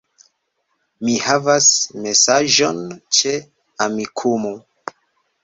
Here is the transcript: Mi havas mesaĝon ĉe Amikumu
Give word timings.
Mi 1.09 1.17
havas 1.27 1.67
mesaĝon 2.07 2.81
ĉe 3.19 3.35
Amikumu 3.87 4.57